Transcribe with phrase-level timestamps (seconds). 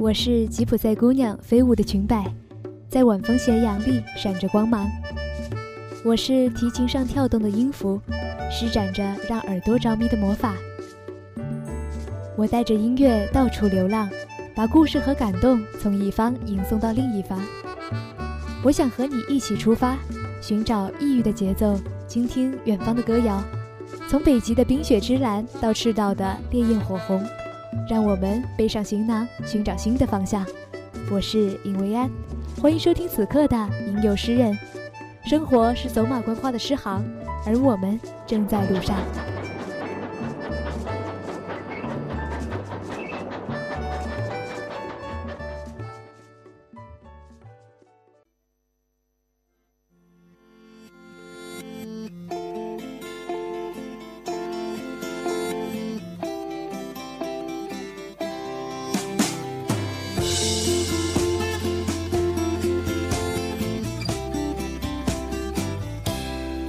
[0.00, 2.24] 我是吉普赛姑娘飞舞的裙摆，
[2.88, 4.88] 在晚风斜阳里闪着光芒。
[6.04, 8.00] 我是提琴上跳动的音符，
[8.48, 10.54] 施展着让耳朵着迷的魔法。
[12.36, 14.08] 我带着音乐到处流浪，
[14.54, 17.40] 把故事和感动从一方吟送到另一方。
[18.62, 19.98] 我想和你一起出发，
[20.40, 21.76] 寻找异域的节奏，
[22.06, 23.42] 倾听远方的歌谣。
[24.08, 27.20] 从北极的冰雪之蓝到赤道的烈焰火红，
[27.88, 30.44] 让我们背上行囊，寻找新的方向。
[31.10, 32.10] 我是尹维安，
[32.60, 33.56] 欢迎收听此刻的
[33.86, 34.52] 《吟游诗人》。
[35.26, 37.02] 生活是走马观花的诗行，
[37.46, 38.94] 而我们正在路上。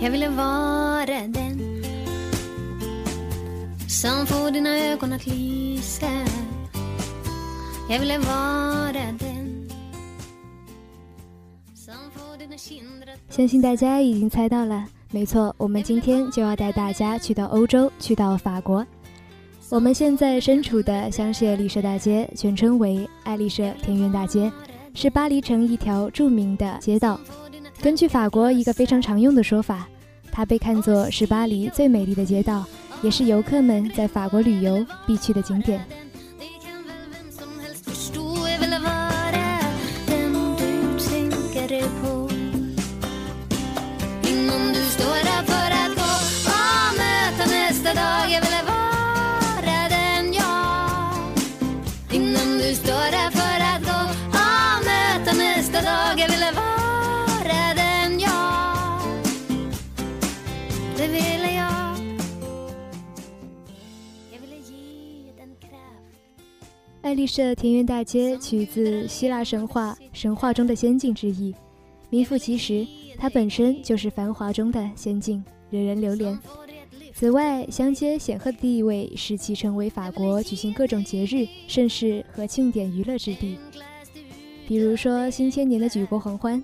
[0.09, 1.05] Viva la Vra,
[13.29, 18.85] 相信大家已经猜到了，没错，我们今天就要带大家去到欧洲，去到法国。
[19.69, 24.51] 我们现在身处的香榭丽舍大街，全称为爱丽舍田园大街，
[24.95, 27.19] 是巴黎城一条著名的街道。
[27.79, 29.87] 根据法国一个非常常用的说法，
[30.31, 32.65] 它被看作是巴黎最美丽的街道，
[33.01, 35.85] 也是游客们在法国旅游必去的景点。
[67.09, 71.55] 爱丽舍田园大街取自希腊神话，神话中的仙境之意，
[72.11, 72.85] 名副其实，
[73.17, 76.37] 它本身就是繁华中的仙境，惹人流连。
[77.11, 83.57] 此外，香街显赫的地位使其成为法国举行各种节日、盛世和庆典娱乐之地，
[84.67, 86.63] 比如说新千年的举国狂欢，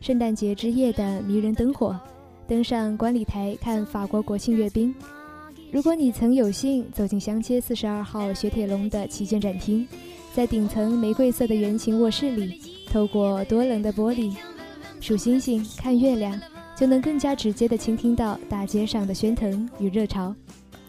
[0.00, 2.00] 圣诞节之夜的迷人灯火，
[2.48, 4.94] 登上观礼台看法国国庆阅兵。
[5.72, 9.88] 如果你曾有幸走进香街四十二号雪铁龙的旗舰展厅，
[10.34, 12.60] 在顶层玫瑰色的圆形卧室里，
[12.92, 14.36] 透过多棱的玻璃
[15.00, 16.38] 数星星、看月亮，
[16.76, 20.36] 就能更加直接地倾听到大街上的喧腾与热潮，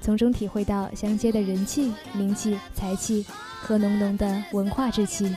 [0.02, 3.26] 从中体会到香街的人气、名气、财气
[3.62, 5.34] 和浓浓的文化之气。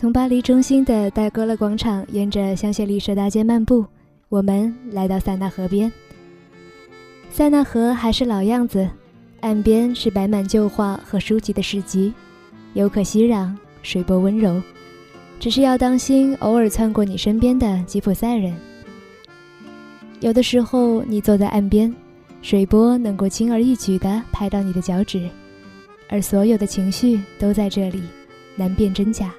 [0.00, 3.84] 从巴黎中心的戴高乐广场沿着香榭丽舍大街漫步，
[4.30, 5.92] 我们来到塞纳河边。
[7.28, 8.88] 塞纳河还是老样子，
[9.40, 12.14] 岸边是摆满旧画和书籍的市集，
[12.72, 14.58] 游客熙攘，水波温柔。
[15.38, 18.56] 只是要当心偶尔窜过你身边的吉普赛人。
[20.20, 21.94] 有的时候，你坐在岸边，
[22.40, 25.28] 水波能够轻而易举地拍到你的脚趾，
[26.08, 28.02] 而所有的情绪都在这里，
[28.56, 29.30] 难辨真假。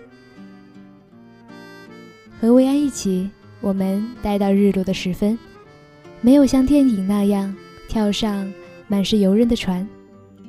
[2.41, 3.29] 和薇安一起，
[3.59, 5.38] 我们待到日落的时分，
[6.21, 7.55] 没有像电影那样
[7.88, 8.51] 跳上
[8.88, 9.88] 满是游人的船，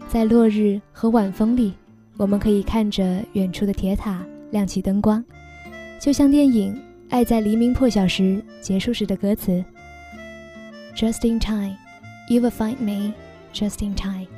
[0.08, 1.74] 在落日和晚风里，
[2.16, 5.22] 我们可以看着远处的铁塔亮起灯光。
[6.00, 6.74] 就像电影
[7.10, 8.22] 《爱在黎明破晓时》
[8.62, 9.62] 结束时的歌词
[10.96, 11.76] ：“Just in time,
[12.30, 13.12] you will find me.
[13.52, 14.28] Just in time，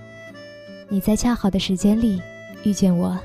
[0.88, 2.20] 你在恰好的时间里
[2.64, 3.16] 遇见我。”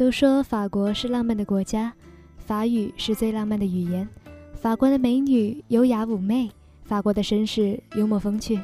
[0.00, 1.92] 都说法国是浪漫的国家，
[2.38, 4.08] 法语是最浪漫的语言。
[4.54, 6.50] 法国的美女优雅妩媚，
[6.84, 8.58] 法国的绅士幽默风趣。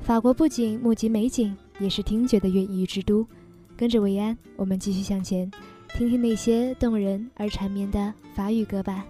[0.00, 3.26] 法国不仅目击美景，也是听觉的乐艺之都。
[3.76, 5.50] 跟着维安，我们继续向前，
[5.98, 9.04] 听听那些动人而缠绵的法语歌吧。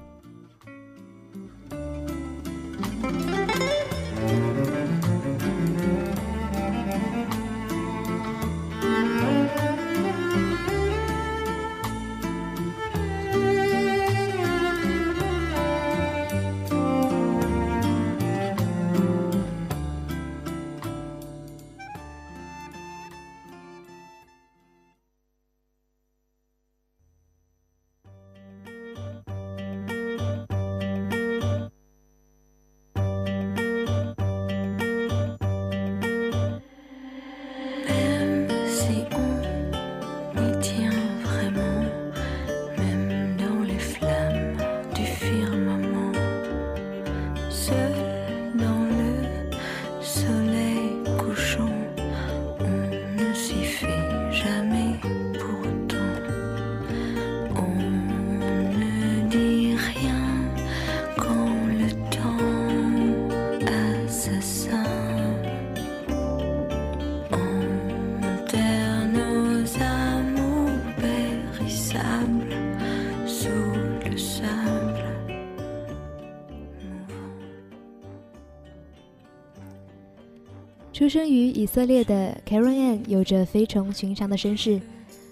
[81.01, 84.79] 出生于以色列的 Karen Ann 有着非同寻常的身世，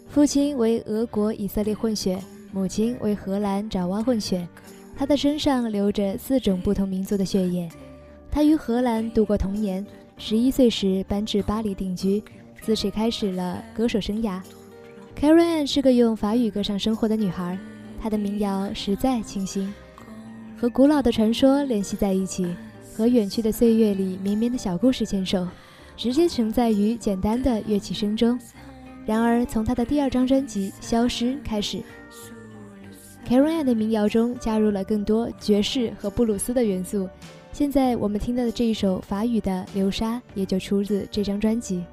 [0.09, 2.19] 父亲为俄国以色列混血，
[2.53, 4.49] 母亲为荷兰爪哇混血。
[4.97, 7.69] 他的身上流着四种不同民族的血液。
[8.31, 12.25] 他于荷兰度过童年，十一岁时搬至巴黎定居，
[12.63, 14.41] 自此开始了歌手生涯。
[15.21, 17.59] Karen Ann 是个用法语歌唱生活的女孩，
[18.01, 19.71] 她的民谣实在清新，
[20.59, 22.57] 和古老的传说联系在一起。
[22.99, 25.47] 和远去的岁月里绵绵的小故事牵手，
[25.97, 28.37] 直接承载于简单的乐器声中。
[29.07, 31.81] 然而，从他的第二张专辑《消失》开始
[33.25, 37.09] c a r o n 的民谣中加入了更多爵士和布鲁斯的元素。
[37.53, 41.85] 现在我们听到的这一首法语的《流沙》，也就出自这张专辑。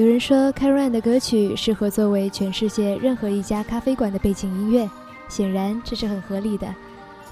[0.00, 4.88] 有人说 k a r a n 的歌曲适合作为全世界任何一家咖啡馆的背景音乐，
[5.28, 6.66] 显然这是很合理的。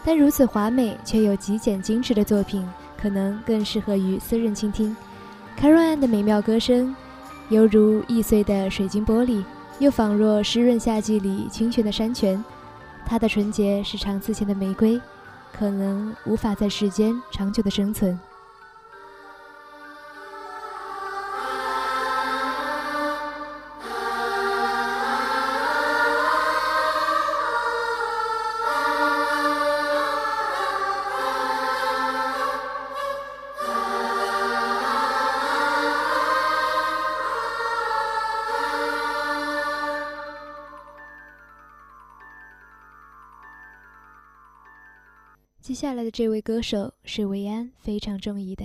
[0.04, 2.68] 但如此华美却又极简精致的作品，
[3.00, 4.94] 可能更适合于私人倾听。
[5.56, 6.94] k a r a n 的美妙歌声，
[7.48, 9.42] 犹如易碎的水晶玻璃，
[9.78, 12.44] 又仿若湿润夏季里清泉的山泉。
[13.06, 15.00] 她的纯洁是长刺前的玫瑰，
[15.54, 18.20] 可能无法在世间长久的生存。
[45.80, 48.64] 下来的这位歌手是维安非常中意的。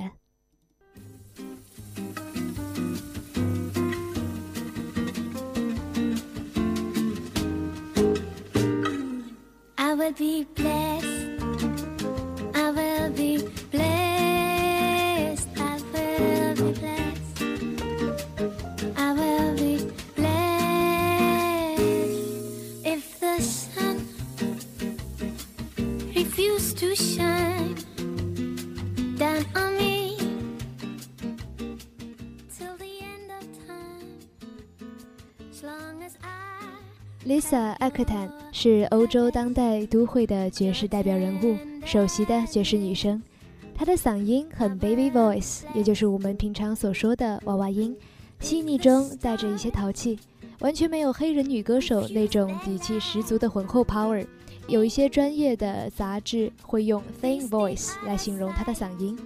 [9.75, 11.12] I will be blessed.
[29.17, 30.17] Down on me
[32.49, 34.19] till the end of time,
[35.51, 36.29] as long as I.
[37.25, 43.21] Lisa 艾克坦是欧洲当代都会的爵士代表人物，首席的爵士女声。
[43.75, 47.95] 她的嗓音很 baby voice，也就是我们平常所说的娃娃音，
[48.39, 50.19] 细腻中带着一些淘气，
[50.59, 54.25] 完全没有黑人女歌手那种底气十足的浑厚 power。
[54.67, 59.17] 有一些专业的杂志会用 thin voice 来形容她的嗓音。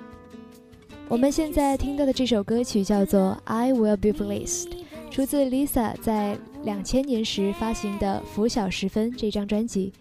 [1.08, 4.66] 我们现在听到的这首歌曲叫做《I Will Be Blessed》，
[5.10, 9.94] 出自 Lisa 在两千年时发行的《拂晓时分》这张专辑。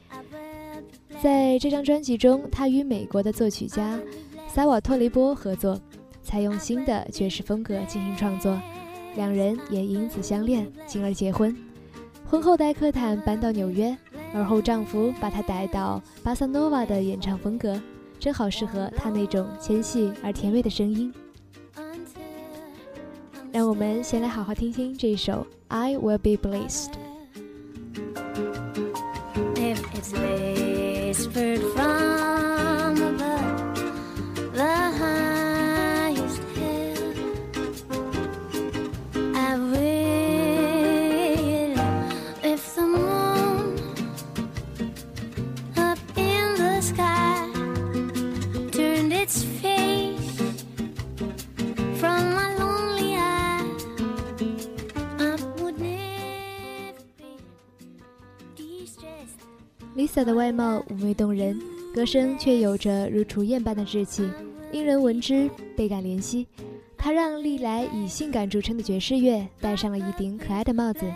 [1.23, 3.99] 在这张专辑中，她与美国的作曲家
[4.49, 5.81] 萨瓦托雷波合作，
[6.23, 8.61] 采用新的爵士风格进行创作，
[9.15, 11.57] 两人也因此相恋，进而结婚。
[12.29, 13.97] 婚后，戴克坦搬到纽约，
[14.35, 17.81] 而后丈夫把她带到巴萨诺瓦的演唱风格，
[18.19, 21.13] 正好适合她那种纤细而甜美的声音。
[23.53, 26.91] 让我们先来好好听听这一首《I Will Be Blessed》。
[59.97, 61.61] Lisa 的外貌妩媚动人，
[61.95, 64.29] 歌声却有着如雏燕般的稚气，
[64.73, 66.47] 令人闻之倍感怜惜。
[66.99, 71.07] 她让历来以性感著称的爵士乐戴上了一顶可爱的帽子。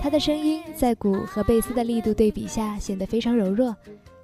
[0.00, 3.74] 她的声音在鼓和贝斯的力度对比下显得非常柔弱，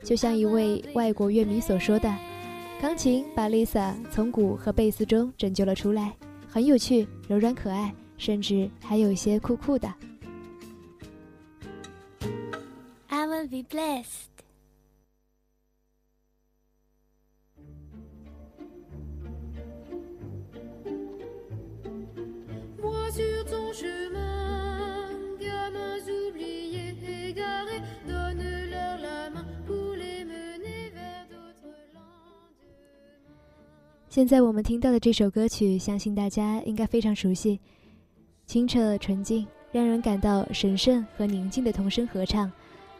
[0.02, 2.12] 就像一位外国乐迷所说的
[2.82, 6.14] ：“钢琴把 Lisa 从鼓和贝斯中拯救了出来，
[6.49, 9.92] 很有趣、柔软可爱，甚至还有一些酷酷的。”
[13.49, 14.26] Be blessed.
[34.11, 37.61] 现在我们听到的这首歌曲，相信大家应该非常熟悉，
[38.47, 42.50] 清澈纯净，让人感到神圣和宁静的童声合唱，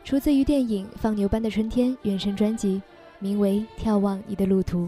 [0.05, 2.81] 出自于电影《放牛班的春天》原声专辑，
[3.19, 4.87] 名为《眺望你的路途》。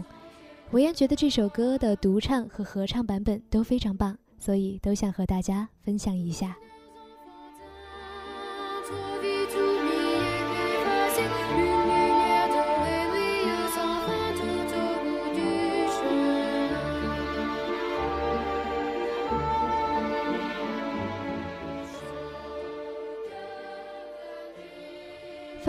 [0.71, 6.55] 维安觉得这首歌的独唱和合唱版本都非常棒，所以都想和大家分享一下。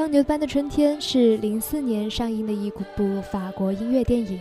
[0.02, 4.40] 放牛班的春天》是零四年上映的一部法国音乐电影。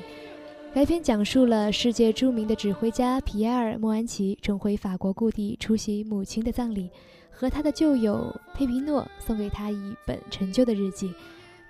[0.74, 6.90] 该片讲述了世界著名的指挥家皮埃尔·莫安奇重回法国故地出席母亲的葬礼，
[7.30, 11.14] 和他的旧友佩皮诺送给他一本陈旧的日记。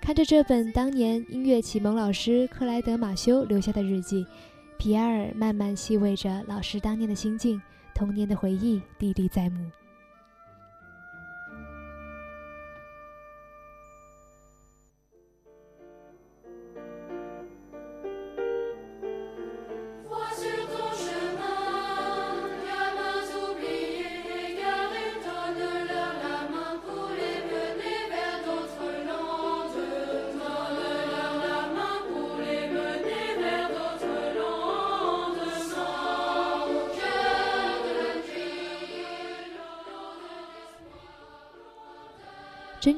[0.00, 4.26] 看着这本当年音乐启蒙老师克莱德·马修留下的日记，
[4.78, 7.60] 皮埃尔慢慢细味着老师当年的心境，
[7.94, 9.70] 童年的回忆历历在目。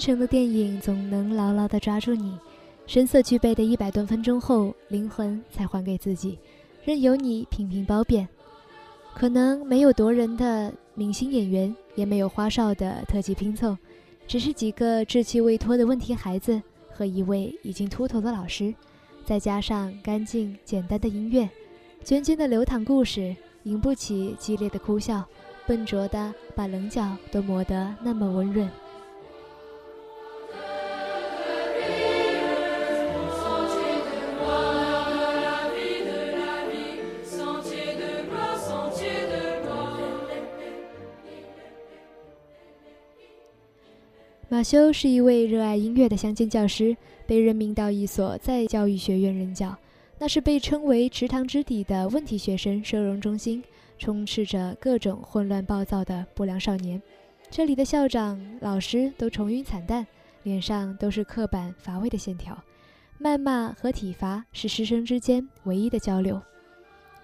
[0.04, 2.36] 成的电影总能牢牢地抓住你，
[2.86, 6.38] 声色俱备的一百多分钟后，灵魂才还给自己，
[6.84, 8.28] 任由你频频褒贬。
[9.14, 13.74] 可能没有夺人的明星演员，也没有花哨的特技拼凑，
[14.26, 16.60] 只是几个稚气未脱的问题孩子
[16.92, 18.74] 和一位已经秃头的老师，
[19.24, 21.48] 再加上干净简单的音乐，
[22.04, 25.24] 涓涓的流淌故事，引不起激烈的哭笑，
[25.66, 28.68] 笨拙的把棱角都磨得那么温润。
[44.54, 46.96] 马修是一位热爱音乐的乡间教师，
[47.26, 49.76] 被任命到一所在教育学院任教，
[50.16, 53.60] 那是被称为“池塘之底”的问题学生收容中心，
[53.98, 57.02] 充斥着各种混乱暴躁的不良少年。
[57.50, 60.06] 这里的校长、老师都重云惨淡，
[60.44, 62.56] 脸上都是刻板乏味的线条，
[63.20, 66.40] 谩骂和体罚是师生之间唯一的交流。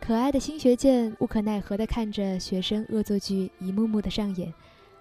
[0.00, 4.52] 可爱的新学健无可奈何地看着学生恶作剧一幕幕的上演。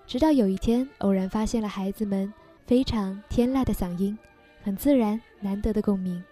[0.10, 2.34] 直到有一天，偶然发现了孩子们
[2.66, 4.18] 非常天籁的嗓音，
[4.64, 6.24] 很自然、难得的共鸣。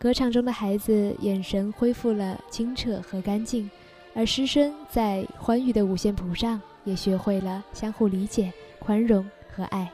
[0.00, 3.70] 歌唱中的孩子眼神恢复了清澈和干净，
[4.16, 9.88] 而师生在欢愉的五线谱上也学会了相互理解、宽容和爱。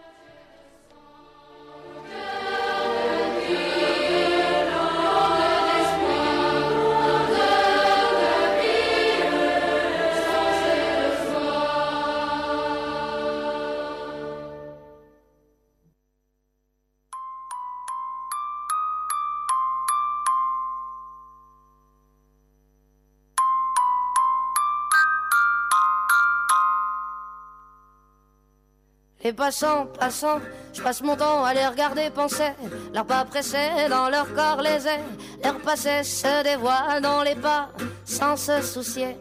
[29.28, 30.42] Les passants, passants,
[30.74, 32.52] je passe mon temps à les regarder penser.
[32.94, 35.00] Leurs pas pressés dans leur corps les airs.
[35.42, 37.70] Leur passé se dévoile dans les pas
[38.04, 39.16] sans se soucier.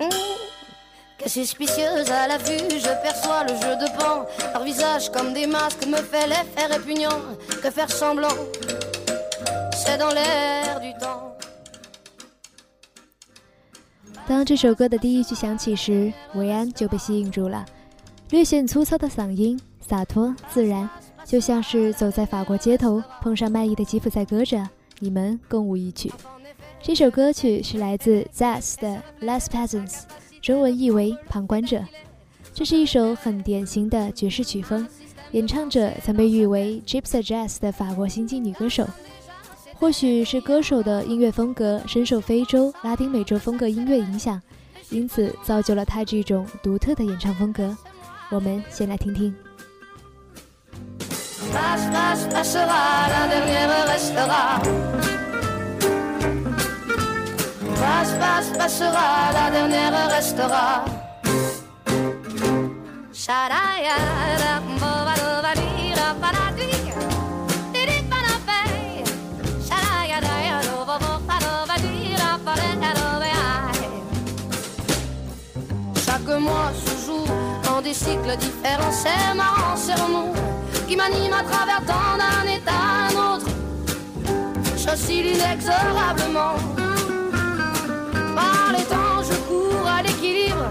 [0.00, 0.08] Mmh.
[1.16, 4.26] Que suspicieuse à la vue, je perçois le jeu de pan.
[4.52, 7.20] Leur visage comme des masques me fait l'effet répugnant.
[7.62, 8.36] Que faire semblant,
[9.72, 11.36] c'est dans l'air du temps.
[14.26, 17.64] 当这首歌的第一句响起时，维安就被吸引住了。
[18.29, 20.89] 略显粗糙的嗓音，洒脱自然，
[21.23, 24.61] 就像是走在法国街头，碰上卖艺的吉普赛歌者，
[24.99, 26.11] 你们共舞一曲。
[26.81, 29.91] 这首歌曲是来自 Zaz 的《Last Peasants》，
[30.41, 31.81] 中文译为“旁观者”。
[32.53, 34.85] 这是一首很典型的爵士曲风，
[35.31, 38.85] 演唱者曾被誉为 Gypsy Jazz 的法国新晋女歌手。
[39.75, 44.41] 或许是歌手的音乐风格深受非洲、拉丁美洲风格音乐影响，
[44.89, 47.77] 因此造就了她这种独特的演唱风格。
[48.29, 49.33] 我们先来听听。
[77.97, 79.95] Cycles différents, c'est marrant, c'est
[80.87, 83.47] qui m'anime à travers tant d'un état à un autre.
[84.77, 86.55] J'oscille inexorablement.
[88.35, 90.69] Par les temps, je cours à l'équilibre.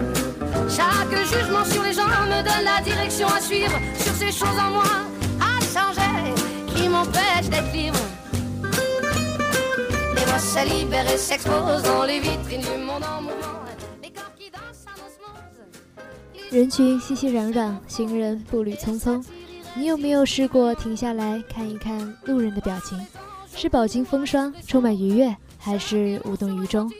[0.69, 3.79] Chaque jugement sur les gens me donne la direction à suivre.
[3.99, 4.93] Sur ces choses en moi
[5.41, 6.33] à changer
[6.75, 7.99] qui m'empêchent d'être libre.
[10.15, 13.36] Les voix se libèrent et s'exposent dans les vitrines du monde en mouvement.
[16.51, 19.23] 人群熙熙攘攘，行人步履匆匆。
[19.75, 22.99] 你有没有试过停下来看一看路人的表情？
[23.55, 26.91] 是饱经风霜，充满愉悦，还是无动于衷？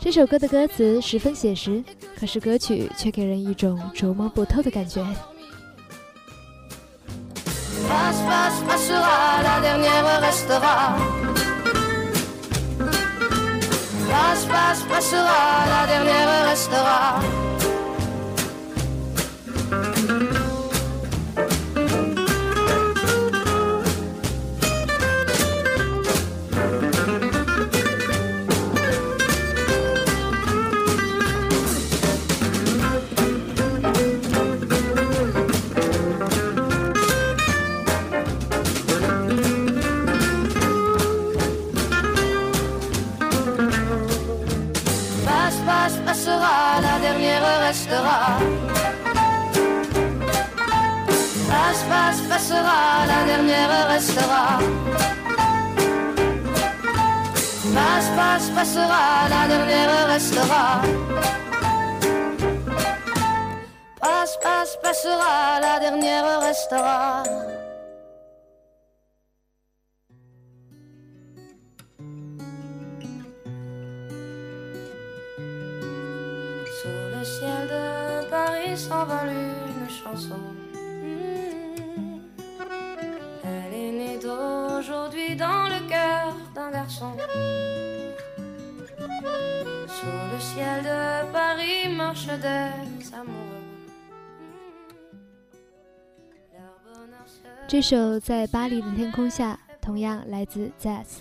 [0.00, 1.84] 这首歌的歌词十分写实，
[2.18, 5.04] 可是歌曲却给人一种琢磨不透的感觉。
[48.12, 48.38] Restera.
[51.48, 54.58] Passe, passe, passera, la dernière restera.
[57.74, 60.82] Passe, passe, passera, la dernière restera.
[64.00, 67.61] Passe, passe, passera, la dernière restera.
[78.72, 78.78] 这
[97.82, 101.20] 首《在巴黎的天空下》同样来自 Zaz，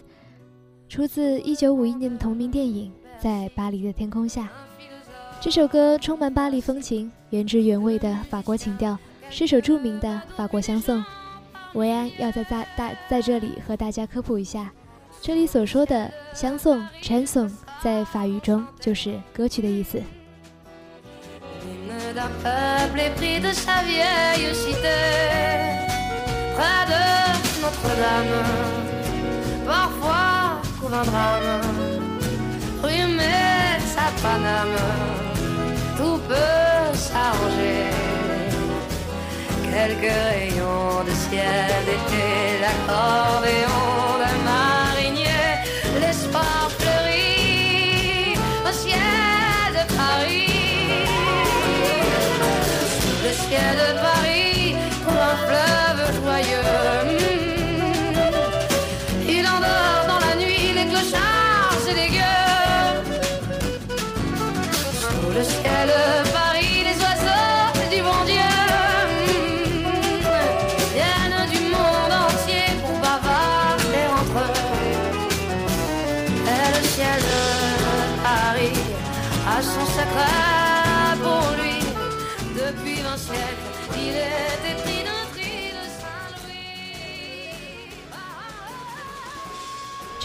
[0.88, 4.44] 出自1951年的同名电影《在巴黎的天空下》。
[5.42, 8.96] 这首歌充满巴黎风情，原汁原味的法国情调，
[9.32, 11.04] 是首著名的法国相送。
[11.74, 14.72] 维安要在大大在这里和大家科普一下，
[15.20, 17.52] 这里所说的相送 （chanson）
[17.82, 20.00] 在法语中就是歌曲的意思。
[35.98, 37.90] Tout peut s'arranger.
[39.64, 42.28] Quelques rayons de ciel d'été,
[42.64, 43.82] l'accordéon
[44.22, 45.50] d'un marinier,
[46.00, 48.36] l'espoir fleurit
[48.68, 51.06] au ciel de Paris.
[53.24, 53.91] Le ciel de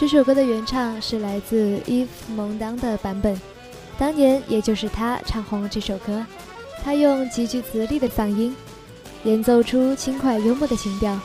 [0.09, 3.37] 这首歌的原唱是来自 Eve 蒙当的版本，
[3.97, 6.25] 当年也就是他唱红了这首歌。
[6.81, 8.55] 他用极具磁力的嗓音，
[9.25, 11.19] 演奏出轻快幽默的情调，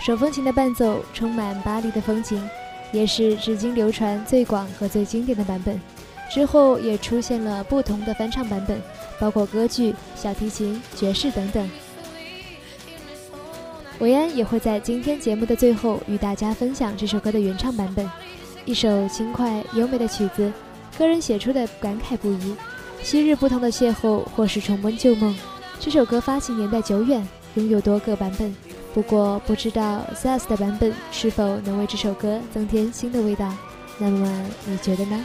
[0.00, 2.42] 手风琴的伴奏充满巴黎的风情，
[2.90, 5.80] 也是至今流传最广和最经典的版本。
[6.28, 8.82] 之后也出现了不同的翻唱版本，
[9.20, 11.70] 包括歌剧、小提琴、爵士等等。
[13.98, 18.08] 韦安也会在今天节目的最后与大家分享这首歌的原唱版本，
[18.66, 20.52] 一首轻快优美的曲子，
[20.98, 22.54] 个人写出的感慨不移。
[23.02, 25.34] 昔日不同的邂逅，或是重温旧梦。
[25.80, 28.54] 这首歌发行年代久远，拥有多个版本。
[28.92, 33.50] 不过不知道 Sass 的版本是否能为这首歌增添新的味道？
[33.98, 35.24] 那么你觉得呢？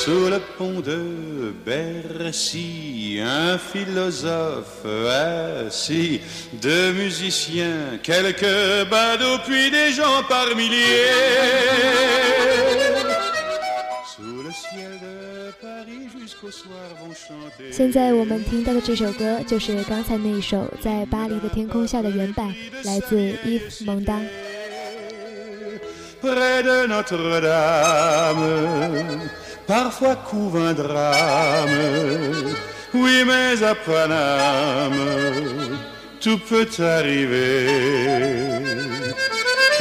[0.00, 4.84] Sous le pont de Bercy, un philosophe
[5.66, 6.20] assis,
[6.62, 11.10] deux musiciens, quelques badauds, puis des gens par milliers.
[14.16, 15.06] Sous le ciel de
[16.18, 17.72] jusqu'au soir vont chanter.
[17.72, 22.54] 现在我们听到的这首歌就是刚才那一首《在巴黎的天空下》的原版，
[22.84, 24.28] 来自 Yves Montand。
[26.22, 28.40] Près de Notre-Dame,
[29.71, 31.79] parfois couvre un drame.
[32.93, 35.01] Oui, mais à Paname,
[36.19, 37.67] tout peut arriver.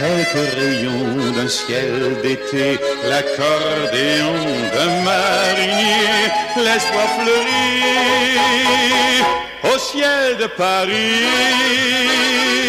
[0.01, 2.69] Quelques rayons d'un ciel d'été,
[3.11, 4.41] l'accordéon
[4.75, 6.23] d'un marinier,
[6.67, 8.39] laisse-toi fleurir
[9.71, 12.60] au ciel de Paris.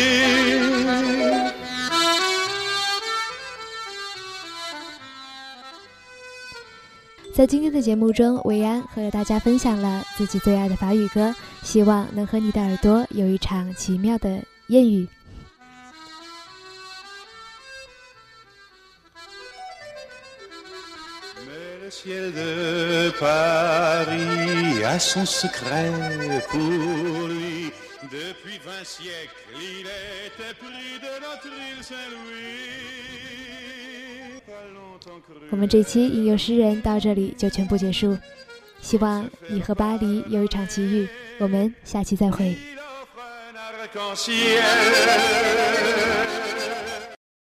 [7.41, 15.07] 在今天的节目中，韦安和大家分享了自己最爱的法语歌，希望能和你的耳朵有一场奇妙的艳遇。
[35.49, 38.17] 我们这期引诱诗人到这里就全部结束，
[38.81, 41.07] 希望你和巴黎有一场奇遇。
[41.39, 42.55] 我们下期再会。